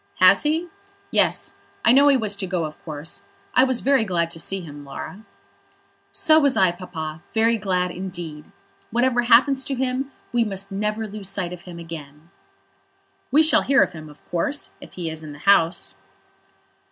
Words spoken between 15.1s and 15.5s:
in the